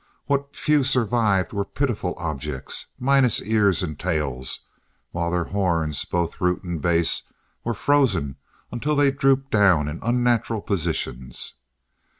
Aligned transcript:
What 0.25 0.55
few 0.55 0.83
survived 0.83 1.53
were 1.53 1.63
pitiful 1.63 2.15
objects, 2.17 2.87
minus 2.97 3.39
ears 3.39 3.83
and 3.83 3.99
tails, 3.99 4.61
while 5.11 5.29
their 5.29 5.43
horns, 5.43 6.05
both 6.05 6.41
root 6.41 6.63
and 6.63 6.81
base, 6.81 7.29
were 7.63 7.75
frozen 7.75 8.37
until 8.71 8.95
they 8.95 9.11
drooped 9.11 9.51
down 9.51 9.87
in 9.87 9.99
unnatural 10.01 10.61
positions. 10.61 11.53